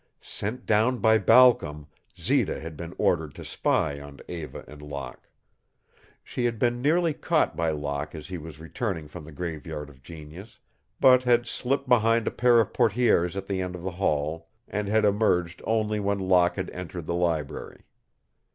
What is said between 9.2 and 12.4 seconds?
the Graveyard of Genius, but had slipped behind a